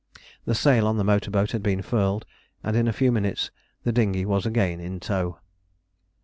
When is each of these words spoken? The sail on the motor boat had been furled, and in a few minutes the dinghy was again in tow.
The 0.45 0.55
sail 0.55 0.87
on 0.87 0.97
the 0.97 1.03
motor 1.03 1.29
boat 1.29 1.51
had 1.51 1.61
been 1.61 1.83
furled, 1.83 2.25
and 2.63 2.75
in 2.75 2.87
a 2.87 2.91
few 2.91 3.11
minutes 3.11 3.51
the 3.83 3.91
dinghy 3.91 4.25
was 4.25 4.47
again 4.47 4.79
in 4.79 4.99
tow. 4.99 5.37